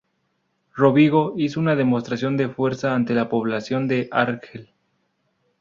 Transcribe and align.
Rovigo 0.77 1.35
hizo 1.37 1.59
una 1.59 1.75
demostración 1.75 2.35
de 2.35 2.49
fuerza 2.49 2.95
ante 2.95 3.13
la 3.13 3.29
población 3.29 3.87
de 3.87 4.07
Argel. 4.11 4.69